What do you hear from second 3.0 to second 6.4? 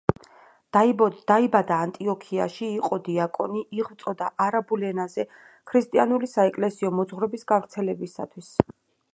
დიაკონი, იღწვოდა არაბულ ენაზე ქრისტიანული